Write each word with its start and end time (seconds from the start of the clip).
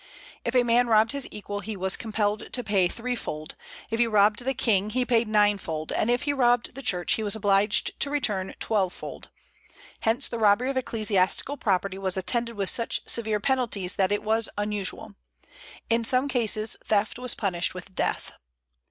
If 0.43 0.55
a 0.55 0.63
man 0.63 0.87
robbed 0.87 1.11
his 1.11 1.27
equal, 1.29 1.59
he 1.59 1.77
was 1.77 1.95
compelled 1.95 2.51
to 2.53 2.63
pay 2.63 2.87
threefold; 2.87 3.53
if 3.91 3.99
he 3.99 4.07
robbed 4.07 4.43
the 4.43 4.55
king, 4.55 4.89
he 4.89 5.05
paid 5.05 5.27
ninefold; 5.27 5.91
and 5.91 6.09
if 6.09 6.23
he 6.23 6.33
robbed 6.33 6.73
the 6.73 6.81
church, 6.81 7.13
he 7.13 7.21
was 7.21 7.35
obliged 7.35 7.99
to 7.99 8.09
return 8.09 8.55
twelvefold: 8.59 9.29
hence 9.99 10.27
the 10.27 10.39
robbery 10.39 10.71
of 10.71 10.77
ecclesiastical 10.77 11.55
property 11.55 11.99
was 11.99 12.17
attended 12.17 12.55
with 12.55 12.71
such 12.71 13.07
severe 13.07 13.39
penalties 13.39 13.95
that 13.97 14.11
it 14.11 14.23
was 14.23 14.49
unusual. 14.57 15.13
In 15.87 16.03
some 16.03 16.27
cases 16.27 16.77
theft 16.83 17.19
was 17.19 17.35
punished 17.35 17.75
with 17.75 17.93
death. 17.93 18.31